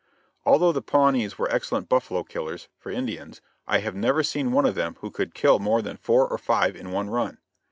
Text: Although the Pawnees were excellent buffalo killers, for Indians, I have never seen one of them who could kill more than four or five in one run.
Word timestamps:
Although 0.47 0.71
the 0.71 0.81
Pawnees 0.81 1.37
were 1.37 1.47
excellent 1.51 1.87
buffalo 1.87 2.23
killers, 2.23 2.69
for 2.79 2.91
Indians, 2.91 3.39
I 3.67 3.81
have 3.81 3.93
never 3.93 4.23
seen 4.23 4.51
one 4.51 4.65
of 4.65 4.73
them 4.73 4.97
who 5.01 5.11
could 5.11 5.35
kill 5.35 5.59
more 5.59 5.83
than 5.83 5.97
four 5.97 6.27
or 6.27 6.39
five 6.39 6.75
in 6.75 6.89
one 6.89 7.11
run. 7.11 7.37